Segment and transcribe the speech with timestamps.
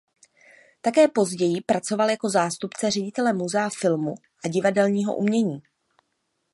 [0.81, 5.61] Také později pracoval jako zástupce ředitele Muzea filmu a divadelního umění.